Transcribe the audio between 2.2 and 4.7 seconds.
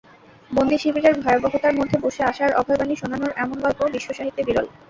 আশার অভয়বাণী শোনানোর এমন গল্প বিশ্বসাহিত্যে বিরল।